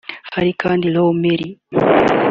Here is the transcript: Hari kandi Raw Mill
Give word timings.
Hari 0.35 0.51
kandi 0.61 0.85
Raw 0.95 1.09
Mill 1.21 1.43